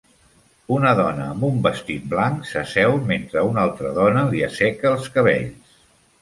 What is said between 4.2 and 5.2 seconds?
li asseca els